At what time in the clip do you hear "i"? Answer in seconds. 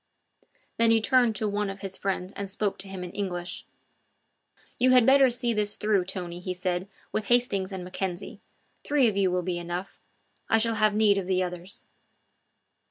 10.49-10.57